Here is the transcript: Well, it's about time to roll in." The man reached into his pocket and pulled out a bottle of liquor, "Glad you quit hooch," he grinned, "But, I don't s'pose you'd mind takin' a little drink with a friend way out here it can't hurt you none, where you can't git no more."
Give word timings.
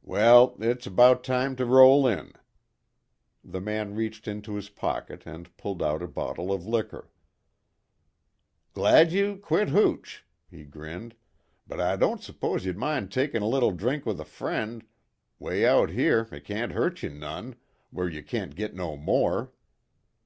Well, 0.00 0.56
it's 0.60 0.86
about 0.86 1.22
time 1.22 1.54
to 1.56 1.66
roll 1.66 2.06
in." 2.06 2.32
The 3.44 3.60
man 3.60 3.94
reached 3.94 4.26
into 4.26 4.54
his 4.56 4.70
pocket 4.70 5.24
and 5.26 5.54
pulled 5.58 5.82
out 5.82 6.00
a 6.02 6.08
bottle 6.08 6.50
of 6.50 6.64
liquor, 6.66 7.10
"Glad 8.72 9.12
you 9.12 9.36
quit 9.36 9.68
hooch," 9.68 10.24
he 10.50 10.64
grinned, 10.64 11.14
"But, 11.66 11.78
I 11.78 11.96
don't 11.96 12.22
s'pose 12.22 12.64
you'd 12.64 12.78
mind 12.78 13.12
takin' 13.12 13.42
a 13.42 13.46
little 13.48 13.70
drink 13.72 14.06
with 14.06 14.18
a 14.18 14.24
friend 14.24 14.82
way 15.38 15.66
out 15.66 15.90
here 15.90 16.26
it 16.32 16.44
can't 16.46 16.72
hurt 16.72 17.02
you 17.02 17.10
none, 17.10 17.54
where 17.90 18.08
you 18.08 18.22
can't 18.22 18.54
git 18.56 18.74
no 18.74 18.96
more." 18.96 19.52